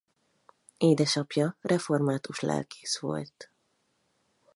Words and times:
Édesapja 0.77 1.57
református 1.61 2.39
lelkész 2.39 2.99
volt. 2.99 3.51